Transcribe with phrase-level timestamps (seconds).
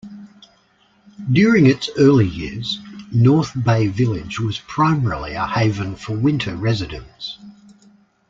[1.31, 2.79] During its early years,
[3.11, 7.37] North Bay Village was primarily a haven for winter residents.